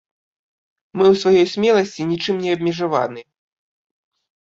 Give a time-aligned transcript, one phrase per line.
[0.97, 3.27] Мы ў сваёй смеласці нічым не абмежаваныя.